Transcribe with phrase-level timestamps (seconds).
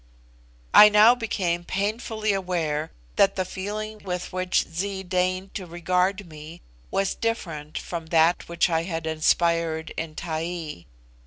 [0.73, 6.63] I now became painfully aware that the feeling with which Zee deigned to regard me
[6.89, 10.87] was different from that which I had inspired in Taee.